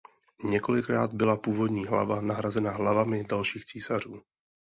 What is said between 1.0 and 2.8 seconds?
byla původní hlava nahrazena